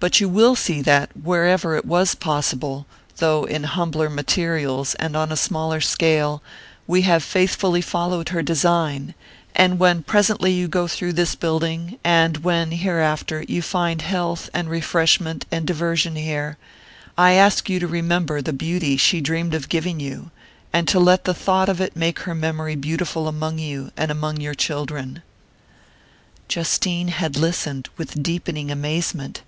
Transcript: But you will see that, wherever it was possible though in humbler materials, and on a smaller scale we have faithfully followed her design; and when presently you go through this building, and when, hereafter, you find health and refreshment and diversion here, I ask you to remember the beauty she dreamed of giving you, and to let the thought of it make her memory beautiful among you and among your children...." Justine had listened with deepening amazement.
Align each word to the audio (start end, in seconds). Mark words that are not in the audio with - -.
But 0.00 0.20
you 0.20 0.28
will 0.28 0.54
see 0.54 0.80
that, 0.82 1.10
wherever 1.16 1.74
it 1.74 1.84
was 1.84 2.14
possible 2.14 2.86
though 3.16 3.42
in 3.42 3.64
humbler 3.64 4.08
materials, 4.08 4.94
and 4.94 5.16
on 5.16 5.32
a 5.32 5.36
smaller 5.36 5.80
scale 5.80 6.40
we 6.86 7.02
have 7.02 7.24
faithfully 7.24 7.80
followed 7.80 8.28
her 8.28 8.40
design; 8.40 9.14
and 9.56 9.80
when 9.80 10.04
presently 10.04 10.52
you 10.52 10.68
go 10.68 10.86
through 10.86 11.14
this 11.14 11.34
building, 11.34 11.98
and 12.04 12.44
when, 12.44 12.70
hereafter, 12.70 13.44
you 13.48 13.60
find 13.60 14.02
health 14.02 14.48
and 14.54 14.70
refreshment 14.70 15.46
and 15.50 15.66
diversion 15.66 16.14
here, 16.14 16.58
I 17.16 17.32
ask 17.32 17.68
you 17.68 17.80
to 17.80 17.88
remember 17.88 18.40
the 18.40 18.52
beauty 18.52 18.96
she 18.98 19.20
dreamed 19.20 19.52
of 19.52 19.68
giving 19.68 19.98
you, 19.98 20.30
and 20.72 20.86
to 20.86 21.00
let 21.00 21.24
the 21.24 21.34
thought 21.34 21.68
of 21.68 21.80
it 21.80 21.96
make 21.96 22.20
her 22.20 22.36
memory 22.36 22.76
beautiful 22.76 23.26
among 23.26 23.58
you 23.58 23.90
and 23.96 24.12
among 24.12 24.40
your 24.40 24.54
children...." 24.54 25.22
Justine 26.46 27.08
had 27.08 27.36
listened 27.36 27.88
with 27.96 28.22
deepening 28.22 28.70
amazement. 28.70 29.42